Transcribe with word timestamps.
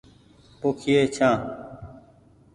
پوکئي 0.59 1.03
ڇآن۔ 1.15 1.37